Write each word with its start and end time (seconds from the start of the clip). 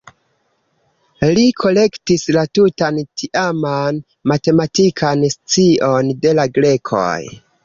Li 1.39 1.43
kolektis 1.63 2.23
la 2.37 2.45
tutan 2.59 2.97
tiaman 3.23 4.01
matematikan 4.33 5.27
scion 5.35 6.11
de 6.25 6.35
la 6.41 6.49
grekoj. 6.59 7.09